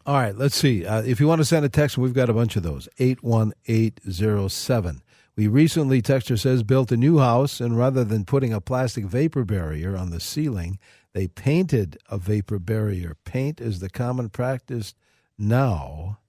[0.05, 0.85] All right, let's see.
[0.85, 2.89] Uh, if you want to send a text, we've got a bunch of those.
[2.99, 5.01] 81807.
[5.35, 9.45] We recently, texter says, built a new house, and rather than putting a plastic vapor
[9.45, 10.77] barrier on the ceiling,
[11.13, 13.15] they painted a vapor barrier.
[13.23, 14.93] Paint is the common practice
[15.37, 16.19] now.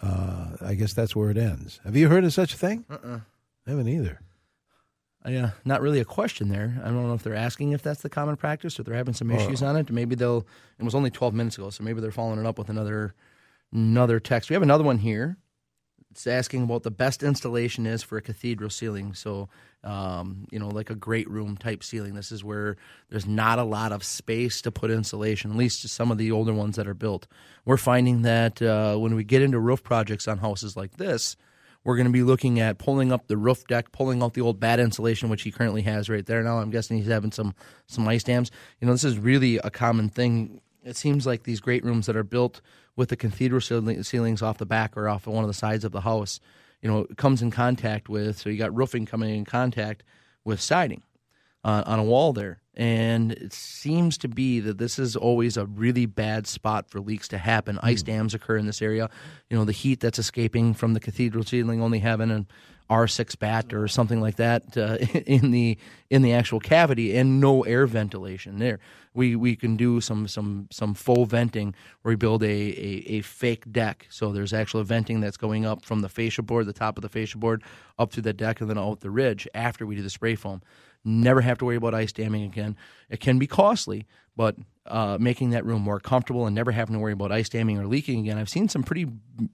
[0.00, 1.80] Uh, I guess that's where it ends.
[1.84, 2.84] Have you heard of such a thing?
[2.90, 3.20] Uh-uh.
[3.66, 4.20] I haven't either.
[5.26, 6.78] Yeah, not really a question there.
[6.82, 9.30] I don't know if they're asking if that's the common practice or they're having some
[9.30, 9.90] issues on it.
[9.90, 10.46] Maybe they'll.
[10.78, 13.14] It was only twelve minutes ago, so maybe they're following it up with another
[13.72, 14.50] another text.
[14.50, 15.38] We have another one here.
[16.10, 19.14] It's asking about the best installation is for a cathedral ceiling.
[19.14, 19.48] So,
[19.82, 22.14] um, you know, like a great room type ceiling.
[22.14, 22.76] This is where
[23.08, 25.50] there's not a lot of space to put insulation.
[25.50, 27.26] At least some of the older ones that are built.
[27.64, 31.36] We're finding that uh, when we get into roof projects on houses like this,
[31.84, 34.58] we're going to be looking at pulling up the roof deck, pulling out the old
[34.58, 36.42] bad insulation, which he currently has right there.
[36.42, 37.54] Now I'm guessing he's having some
[37.86, 38.50] some ice dams.
[38.80, 40.60] You know, this is really a common thing.
[40.82, 42.60] It seems like these great rooms that are built
[42.96, 45.84] with the cathedral ceiling- ceilings off the back or off of one of the sides
[45.84, 46.40] of the house,
[46.80, 48.38] you know, comes in contact with.
[48.38, 50.02] So you got roofing coming in contact
[50.44, 51.02] with siding
[51.64, 52.60] uh, on a wall there.
[52.76, 57.28] And it seems to be that this is always a really bad spot for leaks
[57.28, 57.78] to happen.
[57.82, 59.08] Ice dams occur in this area.
[59.48, 62.48] You know, the heat that's escaping from the cathedral ceiling only having an
[62.90, 65.78] R6 bat or something like that uh, in the
[66.10, 68.78] in the actual cavity and no air ventilation there.
[69.14, 73.20] We we can do some some some faux venting where we build a, a, a
[73.22, 74.06] fake deck.
[74.10, 77.08] So there's actual venting that's going up from the fascia board, the top of the
[77.08, 77.62] fascia board,
[77.98, 80.60] up to the deck and then out the ridge after we do the spray foam
[81.04, 82.76] never have to worry about ice damming again.
[83.10, 87.00] It can be costly, but uh, making that room more comfortable and never having to
[87.00, 88.38] worry about ice damming or leaking again.
[88.38, 89.06] I've seen some pretty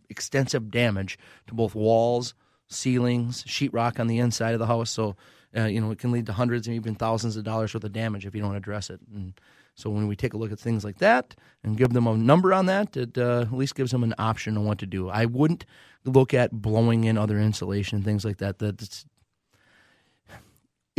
[0.08, 2.34] extensive damage to both walls,
[2.68, 4.90] ceilings, sheetrock on the inside of the house.
[4.90, 5.16] So,
[5.56, 7.92] uh, you know, it can lead to hundreds and even thousands of dollars worth of
[7.92, 9.00] damage if you don't address it.
[9.12, 9.34] And
[9.74, 12.52] so, when we take a look at things like that and give them a number
[12.52, 15.08] on that, it uh, at least gives them an option on what to do.
[15.08, 15.64] I wouldn't
[16.04, 18.58] look at blowing in other insulation and things like that.
[18.58, 19.04] That's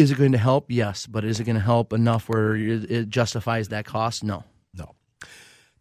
[0.02, 0.66] is it going to help?
[0.70, 4.24] Yes, but is it going to help enough where it justifies that cost?
[4.24, 4.44] No.
[4.74, 4.96] No.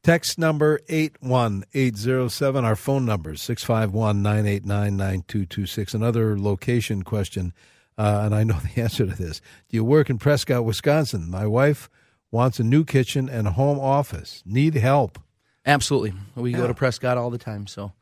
[0.02, 2.64] Text number 81807.
[2.64, 5.94] Our phone number 651 989 9226.
[5.94, 7.54] Another location question,
[7.96, 9.40] uh, and I know the answer to this.
[9.70, 11.30] Do you work in Prescott, Wisconsin?
[11.30, 11.88] My wife
[12.30, 14.42] wants a new kitchen and a home office.
[14.44, 15.18] Need help.
[15.64, 16.12] Absolutely.
[16.34, 16.58] We yeah.
[16.58, 17.66] go to Prescott all the time.
[17.66, 17.92] So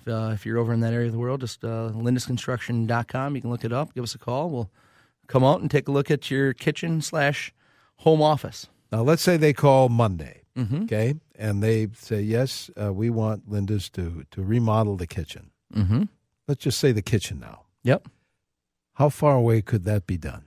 [0.00, 3.34] if, uh, if, you're over in that area of the world, just uh, lindusconstruction.com.
[3.34, 3.94] You can look it up.
[3.94, 4.50] Give us a call.
[4.50, 4.70] We'll
[5.26, 7.52] come out and take a look at your kitchen slash
[7.98, 8.68] home office.
[8.92, 10.84] Now, let's say they call Monday, mm-hmm.
[10.84, 15.50] okay, and they say, yes, uh, we want Lindus to, to remodel the kitchen.
[15.74, 16.04] Mm-hmm.
[16.46, 17.62] Let's just say the kitchen now.
[17.82, 18.08] Yep.
[18.94, 20.46] How far away could that be done?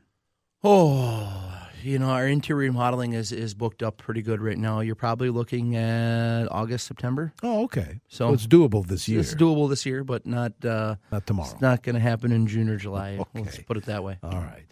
[0.64, 4.80] Oh, you know, our interior remodeling is, is booked up pretty good right now.
[4.80, 7.34] You're probably looking at August, September.
[7.44, 8.00] Oh, okay.
[8.08, 9.20] So, so it's doable this year.
[9.20, 11.52] It's doable this year, but not uh, not tomorrow.
[11.52, 13.18] It's not going to happen in June or July.
[13.36, 13.44] okay.
[13.44, 14.18] Let's put it that way.
[14.24, 14.66] All right.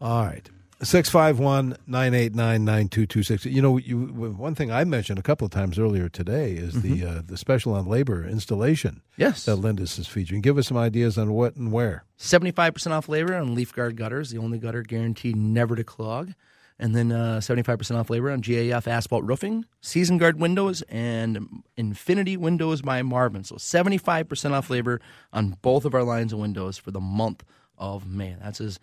[0.00, 0.48] All right.
[0.82, 3.46] 651 989 9226.
[3.46, 7.00] You know, you, one thing I mentioned a couple of times earlier today is mm-hmm.
[7.00, 9.46] the uh, the special on labor installation yes.
[9.46, 10.42] that Lindus is featuring.
[10.42, 12.04] Give us some ideas on what and where.
[12.18, 16.32] 75% off labor on leaf guard gutters, the only gutter guaranteed never to clog.
[16.78, 22.36] And then uh, 75% off labor on GAF asphalt roofing, season guard windows, and Infinity
[22.36, 23.44] Windows by Marvin.
[23.44, 25.00] So 75% off labor
[25.32, 27.44] on both of our lines of windows for the month
[27.78, 28.36] of May.
[28.42, 28.78] That's as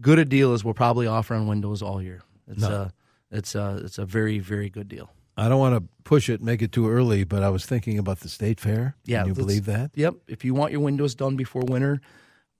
[0.00, 2.22] good a deal as we'll probably offer on windows all year.
[2.48, 2.68] It's no.
[2.68, 2.88] a uh,
[3.30, 5.10] it's a uh, it's a very very good deal.
[5.38, 8.20] I don't want to push it, make it too early, but I was thinking about
[8.20, 8.96] the state fair.
[9.04, 9.90] Yeah, Can you believe that?
[9.94, 10.14] Yep.
[10.28, 12.00] If you want your windows done before winter,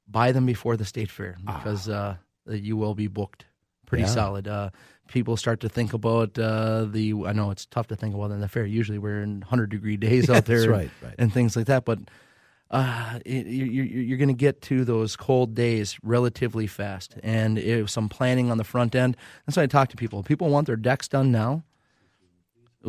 [0.07, 1.57] buy them before the state fair ah.
[1.57, 2.19] because ah.
[2.49, 3.47] uh, you will be booked
[3.87, 4.11] pretty yeah.
[4.11, 4.47] solid.
[4.47, 4.71] Uh,
[5.09, 7.15] people start to think about uh, the.
[7.27, 8.67] I know it's tough to think about in the fair.
[8.67, 11.15] Usually we're in hundred degree days out there, right, right.
[11.19, 11.85] and things like that.
[11.85, 12.01] But
[12.71, 18.09] uh, you, you're going to get to those cold days relatively fast, and if some
[18.09, 19.17] planning on the front end.
[19.45, 20.23] That's why I talk to people.
[20.23, 21.63] People want their decks done now.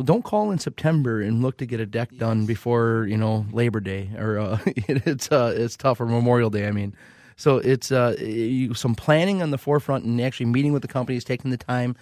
[0.02, 3.80] Don't call in September and look to get a deck done before you know Labor
[3.80, 6.66] Day or uh, it's uh, it's tough or Memorial Day.
[6.66, 6.94] I mean,
[7.36, 11.24] so it's uh, you, some planning on the forefront and actually meeting with the companies,
[11.24, 11.96] taking the time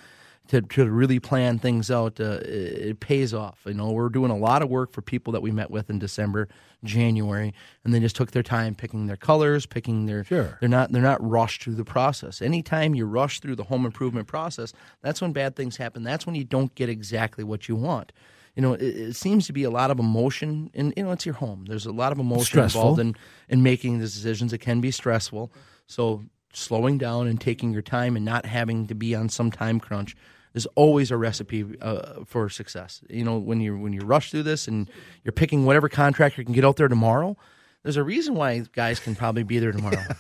[0.49, 3.61] to, to really plan things out, uh, it pays off.
[3.67, 5.99] You know, we're doing a lot of work for people that we met with in
[5.99, 6.49] December,
[6.85, 7.53] January,
[7.85, 10.25] and they just took their time picking their colors, picking their.
[10.25, 10.57] Sure.
[10.61, 12.41] They're not they're not rushed through the process.
[12.41, 16.03] Anytime you rush through the home improvement process, that's when bad things happen.
[16.03, 18.13] That's when you don't get exactly what you want.
[18.55, 21.27] You know, it, it seems to be a lot of emotion, and you know, it's
[21.27, 21.65] your home.
[21.67, 22.81] There's a lot of emotion stressful.
[22.81, 23.15] involved in
[23.49, 24.53] in making the decisions.
[24.53, 25.53] It can be stressful.
[25.87, 29.79] So slowing down and taking your time and not having to be on some time
[29.79, 30.17] crunch
[30.57, 33.03] is always a recipe uh, for success.
[33.09, 34.91] You know, when you when you rush through this and
[35.23, 37.37] you're picking whatever contractor can get out there tomorrow,
[37.83, 40.03] there's a reason why guys can probably be there tomorrow.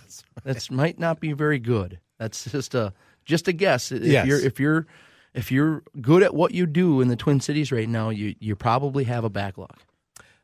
[0.44, 1.98] That might not be very good.
[2.18, 2.92] That's just a
[3.24, 3.90] just a guess.
[3.90, 4.28] If yes.
[4.28, 4.86] you're if you're
[5.34, 8.54] if you're good at what you do in the Twin Cities right now, you you
[8.54, 9.78] probably have a backlog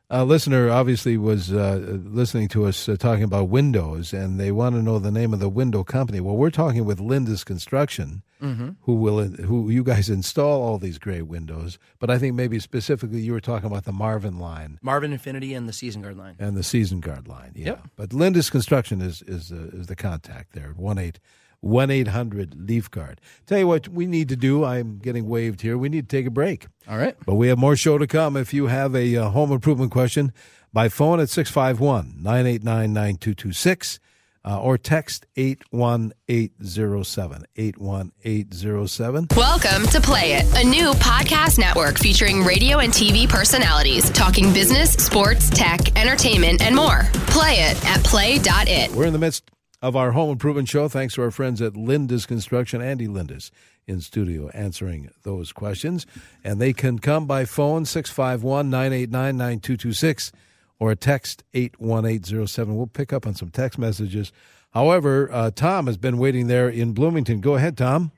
[0.09, 4.75] a listener obviously was uh, listening to us uh, talking about windows, and they want
[4.75, 6.19] to know the name of the window company.
[6.19, 8.71] Well, we're talking with Lindus Construction, mm-hmm.
[8.81, 11.79] who will who you guys install all these great windows.
[11.99, 15.67] But I think maybe specifically you were talking about the Marvin line, Marvin Infinity, and
[15.67, 17.53] the Season Guard line, and the Season Guard line.
[17.55, 17.87] Yeah, yep.
[17.95, 20.73] but Lindus Construction is is uh, is the contact there.
[20.75, 21.19] One eight
[21.63, 23.21] 1 800 Leaf Guard.
[23.45, 24.65] Tell you what we need to do.
[24.65, 25.77] I'm getting waved here.
[25.77, 26.67] We need to take a break.
[26.89, 27.15] All right.
[27.25, 28.35] But we have more show to come.
[28.35, 30.33] If you have a uh, home improvement question,
[30.73, 33.99] by phone at 651 989 9226
[34.45, 37.45] uh, or text 81807.
[37.55, 39.27] 81807.
[39.35, 44.91] Welcome to Play It, a new podcast network featuring radio and TV personalities talking business,
[44.93, 47.03] sports, tech, entertainment, and more.
[47.27, 48.91] Play it at play.it.
[48.91, 49.49] We're in the midst
[49.83, 50.87] of our home improvement show.
[50.87, 53.51] Thanks to our friends at Lindus Construction, Andy Lindus
[53.85, 56.07] in studio answering those questions.
[56.41, 60.31] And they can come by phone 651 989 9226
[60.79, 62.77] or a text 81807.
[62.77, 64.31] We'll pick up on some text messages.
[64.73, 67.41] However, uh, Tom has been waiting there in Bloomington.
[67.41, 68.13] Go ahead, Tom.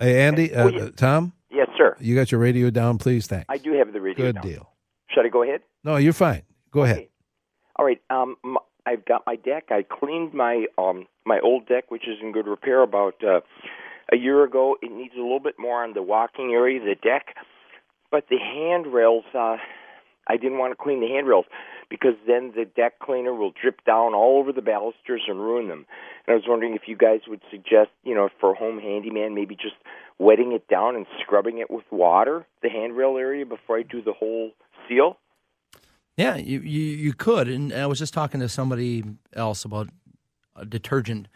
[0.00, 1.32] Hey, Andy, uh, uh, Tom?
[1.50, 1.96] Yes, sir.
[2.00, 3.28] You got your radio down, please?
[3.28, 3.46] Thanks.
[3.48, 4.44] I do have the radio Good down.
[4.44, 4.70] deal.
[5.10, 5.60] Should I go ahead?
[5.84, 6.42] No, you're fine.
[6.72, 6.90] Go okay.
[6.90, 7.08] ahead.
[7.76, 8.00] All right.
[8.10, 8.36] Um,
[8.88, 9.66] I've got my deck.
[9.70, 13.40] I cleaned my um my old deck, which is in good repair, about uh,
[14.10, 14.76] a year ago.
[14.80, 17.36] It needs a little bit more on the walking area, the deck,
[18.10, 19.24] but the handrails.
[19.34, 19.56] Uh,
[20.30, 21.46] I didn't want to clean the handrails
[21.90, 25.86] because then the deck cleaner will drip down all over the balusters and ruin them.
[26.26, 29.34] And I was wondering if you guys would suggest, you know, for a home handyman,
[29.34, 29.76] maybe just
[30.18, 34.12] wetting it down and scrubbing it with water, the handrail area, before I do the
[34.12, 34.50] whole
[34.86, 35.16] seal.
[36.18, 37.48] Yeah, you, you, you could.
[37.48, 39.04] And I was just talking to somebody
[39.34, 39.88] else about
[40.56, 41.28] a detergent.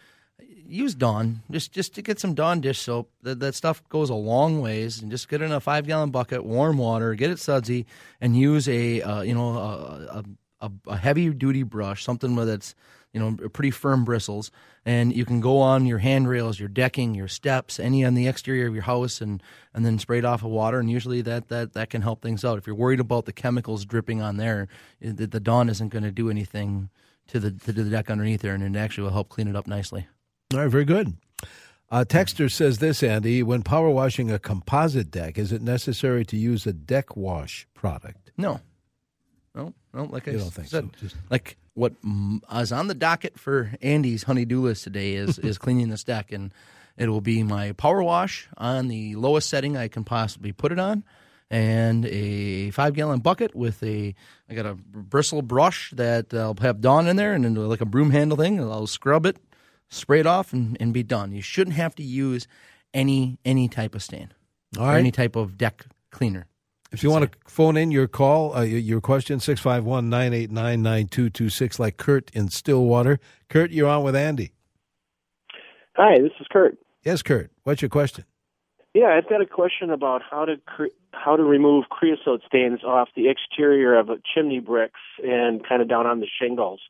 [0.67, 3.09] Use Dawn just just to get some Dawn dish soap.
[3.23, 5.01] That that stuff goes a long ways.
[5.01, 7.87] And just get in a five gallon bucket, warm water, get it sudsy,
[8.21, 10.25] and use a uh, you know a,
[10.61, 12.75] a, a heavy duty brush, something that's
[13.13, 14.51] you know pretty firm bristles,
[14.85, 18.67] and you can go on your handrails, your decking, your steps, any on the exterior
[18.67, 19.43] of your house, and
[19.75, 20.79] and then spray it off with water.
[20.79, 22.59] And usually that that that can help things out.
[22.59, 24.69] If you're worried about the chemicals dripping on there,
[25.01, 26.91] the, the Dawn isn't going to do anything
[27.29, 29.67] to the to the deck underneath there, and it actually will help clean it up
[29.67, 30.07] nicely.
[30.53, 31.17] All right, very good.
[31.91, 33.43] Uh, Texter says this, Andy.
[33.43, 38.33] When power washing a composite deck, is it necessary to use a deck wash product?
[38.39, 38.61] No,
[39.55, 40.05] no, no.
[40.05, 41.01] Like I don't think said, so?
[41.01, 41.95] Just- like what
[42.55, 46.53] is on the docket for Andy's honey-do list today is is cleaning this deck, and
[46.97, 50.79] it will be my power wash on the lowest setting I can possibly put it
[50.79, 51.05] on,
[51.51, 54.15] and a five-gallon bucket with a
[54.49, 57.87] I got a bristle brush that I'll have Dawn in there, and then like a
[57.87, 59.39] broom handle thing, I'll scrub it,
[59.89, 61.33] spray it off, and, and be done.
[61.33, 62.47] You shouldn't have to use
[62.95, 64.33] any any type of stain
[64.79, 64.99] All or right.
[64.99, 66.47] any type of deck cleaner.
[66.93, 71.81] If you want to phone in your call, uh, your- your question, 651 989 9226,
[71.81, 73.19] like Kurt in Stillwater.
[73.49, 74.53] Kurt, you're on with Andy.
[75.97, 76.77] Hi, this is Kurt.
[77.03, 77.51] Yes, Kurt.
[77.65, 78.25] What's your question?
[78.95, 83.09] Yeah, I've got a question about how to cre- how to remove creosote stains off
[83.17, 86.81] the exterior of chimney bricks and kind of down on the shingles.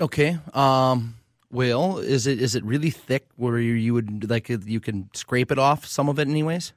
[0.00, 0.38] Okay.
[0.52, 1.14] Um.
[1.50, 5.50] Well, is it is it really thick where you, you would like you can scrape
[5.52, 6.72] it off some of it anyways?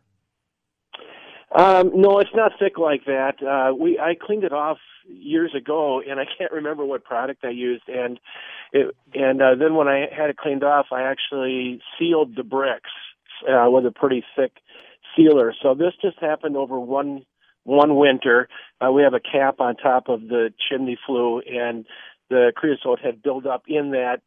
[1.55, 3.41] Um, no, it's not thick like that.
[3.41, 7.49] Uh, we I cleaned it off years ago, and I can't remember what product I
[7.49, 7.87] used.
[7.87, 8.19] And
[8.73, 12.89] it, and uh, then when I had it cleaned off, I actually sealed the bricks
[13.49, 14.51] uh, with a pretty thick
[15.15, 15.53] sealer.
[15.61, 17.23] So this just happened over one
[17.63, 18.49] one winter.
[18.85, 21.85] Uh, we have a cap on top of the chimney flue, and
[22.29, 24.17] the creosote had built up in that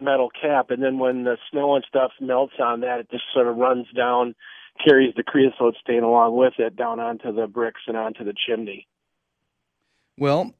[0.00, 0.70] metal cap.
[0.70, 3.86] And then when the snow and stuff melts on that, it just sort of runs
[3.94, 4.34] down
[4.84, 8.86] carries the creosote stain along with it down onto the bricks and onto the chimney.
[10.18, 10.54] Well,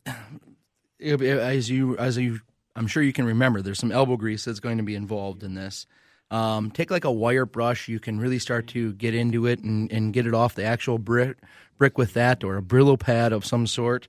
[1.01, 2.41] as you as you
[2.77, 5.55] I'm sure you can remember, there's some elbow grease that's going to be involved in
[5.55, 5.87] this.
[6.31, 7.89] Um, take like a wire brush.
[7.89, 10.99] You can really start to get into it and, and get it off the actual
[10.99, 11.37] brick
[11.77, 14.07] brick with that, or a Brillo pad of some sort.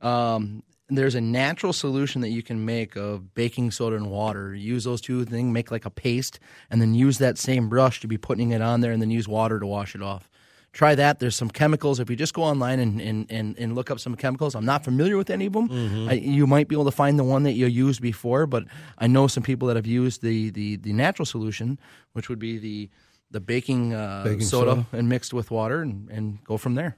[0.00, 4.54] Um, there's a natural solution that you can make of baking soda and water.
[4.54, 6.38] Use those two things, make like a paste,
[6.70, 9.26] and then use that same brush to be putting it on there, and then use
[9.26, 10.28] water to wash it off.
[10.72, 11.20] Try that.
[11.20, 12.00] There's some chemicals.
[12.00, 14.84] If you just go online and, and, and, and look up some chemicals, I'm not
[14.84, 15.68] familiar with any of them.
[15.68, 16.08] Mm-hmm.
[16.08, 18.64] I, you might be able to find the one that you used before, but
[18.98, 21.78] I know some people that have used the, the, the natural solution,
[22.12, 22.90] which would be the
[23.30, 24.86] the baking, uh, Baking soda, soda.
[24.92, 26.96] and mixed with water, and, and go from there.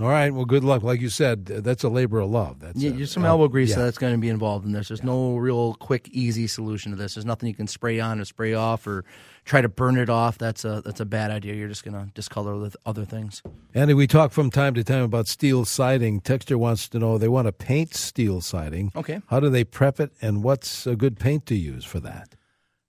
[0.00, 0.30] All right.
[0.30, 0.82] Well, good luck.
[0.82, 2.60] Like you said, that's a labor of love.
[2.60, 3.76] That's Yeah, uh, there's some uh, elbow grease yeah.
[3.76, 4.88] that's going to be involved in this.
[4.88, 7.14] There's no real quick, easy solution to this.
[7.14, 9.04] There's nothing you can spray on or spray off or
[9.44, 10.36] try to burn it off.
[10.36, 11.54] That's a that's a bad idea.
[11.54, 13.42] You're just going to discolor with other things.
[13.74, 16.20] Andy, we talk from time to time about steel siding.
[16.20, 18.92] Texture wants to know they want to paint steel siding.
[18.94, 19.22] Okay.
[19.28, 22.34] How do they prep it, and what's a good paint to use for that?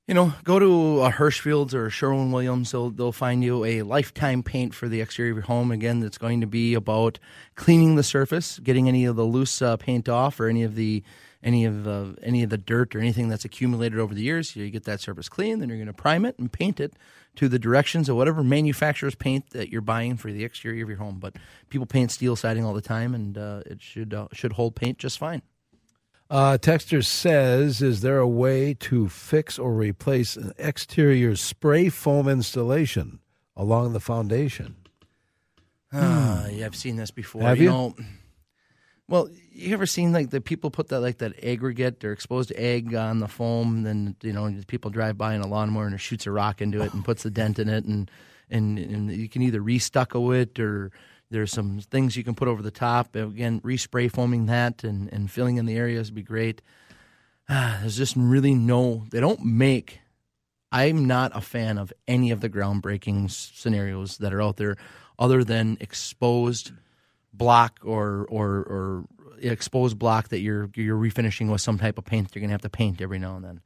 [0.07, 2.71] You know, go to a Hirshfield's or Sherwin Williams.
[2.71, 5.69] They'll they'll find you a lifetime paint for the exterior of your home.
[5.69, 7.19] Again, that's going to be about
[7.55, 11.03] cleaning the surface, getting any of the loose uh, paint off, or any of the
[11.43, 14.55] any of the any of the dirt or anything that's accumulated over the years.
[14.55, 16.93] You get that surface clean, then you're going to prime it and paint it
[17.35, 20.99] to the directions of whatever manufacturer's paint that you're buying for the exterior of your
[20.99, 21.19] home.
[21.19, 21.35] But
[21.69, 24.99] people paint steel siding all the time, and uh, it should uh, should hold paint
[24.99, 25.41] just fine.
[26.29, 32.27] Uh, Texter says, is there a way to fix or replace an exterior spray foam
[32.27, 33.19] installation
[33.55, 34.75] along the foundation?
[35.91, 37.43] Uh, yeah, I've seen this before.
[37.43, 37.69] Have you?
[37.69, 37.95] know,
[39.07, 42.93] well, you ever seen like the people put that like that aggregate or exposed egg
[42.93, 43.83] on the foam?
[43.83, 46.81] Then you know people drive by in a lawnmower and it shoots a rock into
[46.81, 48.11] it and puts a dent in it, and
[48.49, 50.91] and and you can either restucco it or
[51.29, 53.15] there's some things you can put over the top.
[53.15, 56.61] Again, respray foaming that and and filling in the areas would be great.
[57.49, 59.05] There's just really no.
[59.09, 60.01] They don't make
[60.71, 64.75] I'm not a fan of any of the groundbreaking scenarios that are out there,
[65.17, 66.71] other than exposed
[67.33, 69.05] block or or or
[69.41, 72.31] exposed block that you're you're refinishing with some type of paint.
[72.33, 73.61] You're going to have to paint every now and then.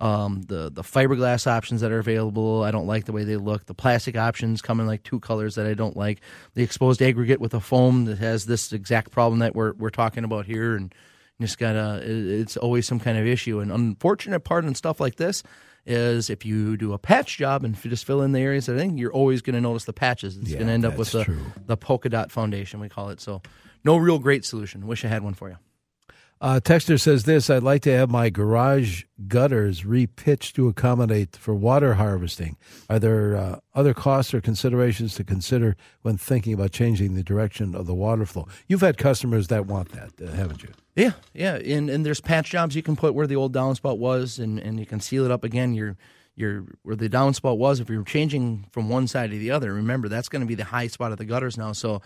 [0.00, 3.66] Um, the the fiberglass options that are available, I don't like the way they look.
[3.66, 6.20] The plastic options come in like two colors that I don't like.
[6.54, 10.24] The exposed aggregate with a foam that has this exact problem that we're we're talking
[10.24, 10.94] about here, and
[11.40, 12.00] just gotta.
[12.02, 13.60] It's always some kind of issue.
[13.60, 15.42] And unfortunate part and stuff like this
[15.86, 18.98] is if you do a patch job and just fill in the areas I think
[18.98, 20.36] you're always going to notice the patches.
[20.36, 21.40] It's Yeah, going to end up with the true.
[21.66, 23.18] the polka dot foundation we call it.
[23.20, 23.40] So
[23.82, 24.86] no real great solution.
[24.86, 25.56] Wish I had one for you.
[26.42, 31.54] Uh, Texter says this I'd like to have my garage gutters repitched to accommodate for
[31.54, 32.56] water harvesting.
[32.88, 37.74] Are there uh, other costs or considerations to consider when thinking about changing the direction
[37.74, 38.48] of the water flow?
[38.68, 40.70] You've had customers that want that, uh, haven't you?
[40.96, 44.38] Yeah, yeah, and and there's patch jobs you can put where the old downspout was,
[44.38, 45.74] and, and you can seal it up again.
[45.74, 45.98] You're
[46.36, 47.80] you're where the downspout was.
[47.80, 50.64] If you're changing from one side to the other, remember that's going to be the
[50.64, 51.72] high spot of the gutters now.
[51.72, 52.00] So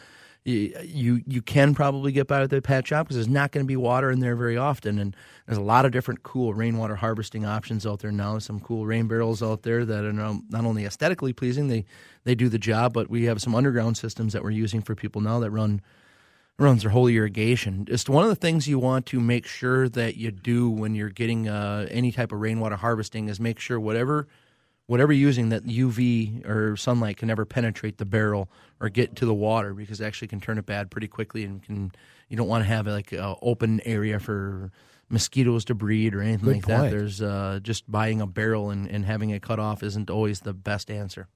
[0.44, 3.68] you you, can probably get by with the patch job because there's not going to
[3.68, 5.16] be water in there very often, and
[5.46, 8.38] there's a lot of different cool rainwater harvesting options out there now.
[8.38, 11.86] Some cool rain barrels out there that are not only aesthetically pleasing, they
[12.24, 15.22] they do the job, but we have some underground systems that we're using for people
[15.22, 15.80] now that run
[16.58, 17.84] runs their whole irrigation.
[17.86, 21.08] Just one of the things you want to make sure that you do when you're
[21.08, 24.28] getting uh, any type of rainwater harvesting is make sure whatever
[24.86, 28.48] whatever you're using that UV or sunlight can never penetrate the barrel
[28.80, 31.62] or get to the water because it actually can turn it bad pretty quickly and
[31.62, 31.92] can
[32.28, 34.70] you don't want to have like an open area for
[35.08, 36.90] mosquitoes to breed or anything Good like that.
[36.90, 40.54] There's uh, just buying a barrel and, and having it cut off isn't always the
[40.54, 41.28] best answer.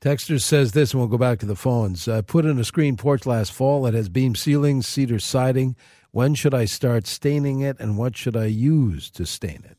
[0.00, 2.08] Texter says this, and we'll go back to the phones.
[2.08, 3.86] Uh, put in a screen porch last fall.
[3.86, 5.76] It has beam ceilings, cedar siding.
[6.10, 9.77] When should I start staining it, and what should I use to stain it?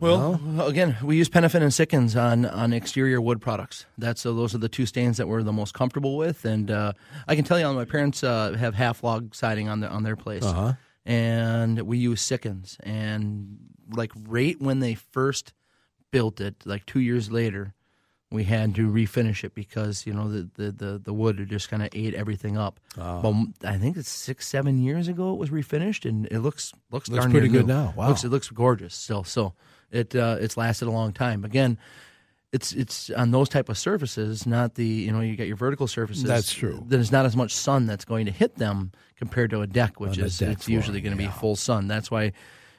[0.00, 3.84] Well, again, we use Penofin and Sikkens on, on exterior wood products.
[3.98, 6.92] That's so those are the two stains that we're the most comfortable with, and uh,
[7.28, 10.16] I can tell you, my parents uh, have half log siding on the, on their
[10.16, 10.72] place, Uh-huh.
[11.04, 12.78] and we use Sikkens.
[12.82, 13.58] And
[13.92, 15.52] like right when they first
[16.10, 17.74] built it, like two years later,
[18.32, 21.82] we had to refinish it because you know the the the, the wood just kind
[21.82, 22.78] of ate everything up.
[22.96, 23.20] Ah.
[23.20, 23.34] But
[23.68, 27.20] I think it's six seven years ago it was refinished, and it looks looks, Looks
[27.24, 27.74] darn pretty good new.
[27.74, 27.92] now.
[27.96, 28.08] Wow.
[28.08, 29.24] Looks, it looks gorgeous still.
[29.24, 29.54] So
[29.90, 31.44] it uh, it's lasted a long time.
[31.44, 31.78] Again,
[32.52, 35.86] it's it's on those type of surfaces, not the you know you got your vertical
[35.86, 36.24] surfaces.
[36.24, 36.82] That's true.
[36.86, 40.18] There's not as much sun that's going to hit them compared to a deck, which
[40.18, 41.28] On is deck it's usually going to yeah.
[41.30, 41.86] be full sun.
[41.88, 42.32] That's why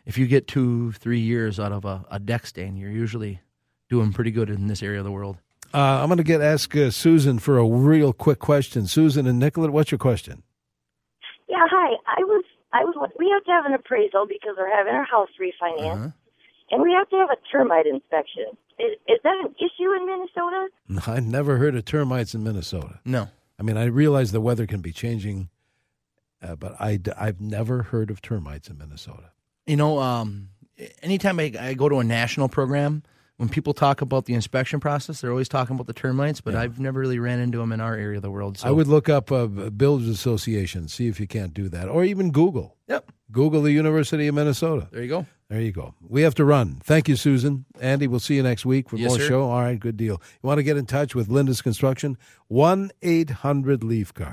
[0.05, 3.39] if you get two three years out of a, a deck stain, you're usually
[3.89, 5.37] doing pretty good in this area of the world.
[5.73, 8.87] Uh, I'm going to get ask uh, Susan for a real quick question.
[8.87, 10.43] Susan and Nicollet, what's your question?
[11.47, 11.95] Yeah, hi.
[12.07, 12.43] I was
[12.73, 16.09] I was we have to have an appraisal because we're having our house refinanced, Uh-huh.
[16.71, 18.45] And we have to have a termite inspection.
[18.79, 20.67] Is, is that an issue in Minnesota?
[21.11, 22.99] I never heard of termites in Minnesota.
[23.05, 25.49] No, I mean, I realize the weather can be changing,
[26.41, 29.31] uh, but I, have never heard of termites in Minnesota.
[29.67, 30.49] You know, um,
[31.03, 33.03] anytime I, I go to a national program,
[33.41, 36.79] when people talk about the inspection process, they're always talking about the termites, but I've
[36.79, 38.59] never really ran into them in our area of the world.
[38.59, 41.89] So I would look up uh, a Builders Association, see if you can't do that,
[41.89, 42.77] or even Google.
[42.87, 43.11] Yep.
[43.31, 44.89] Google the University of Minnesota.
[44.91, 45.25] There you go.
[45.49, 45.95] There you go.
[46.07, 46.81] We have to run.
[46.83, 47.65] Thank you, Susan.
[47.79, 49.27] Andy, we'll see you next week for Yes, more sir.
[49.27, 49.49] show.
[49.49, 50.21] All right, good deal.
[50.43, 52.19] You want to get in touch with Lindus Construction?
[52.47, 54.29] 1 800 Leaf Guard.